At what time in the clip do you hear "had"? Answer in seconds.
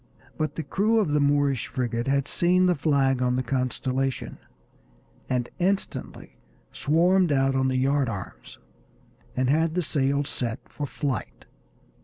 2.07-2.27, 9.47-9.75